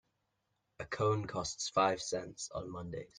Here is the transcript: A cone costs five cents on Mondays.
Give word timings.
A 0.79 0.85
cone 0.87 1.27
costs 1.27 1.69
five 1.69 2.01
cents 2.01 2.49
on 2.55 2.71
Mondays. 2.71 3.07